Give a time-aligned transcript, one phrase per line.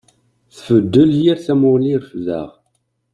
[0.55, 2.49] Tbeddel yir tamuɣli i refdeɣ.